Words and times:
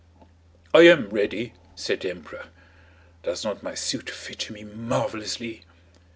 "I 0.73 0.79
am 0.87 1.09
ready," 1.11 1.53
said 1.75 1.99
the 1.99 2.09
emperor. 2.09 2.47
"Does 3.21 3.43
not 3.43 3.61
my 3.61 3.75
suit 3.75 4.09
fit 4.09 4.49
me 4.49 4.63
marvellously?" 4.63 5.61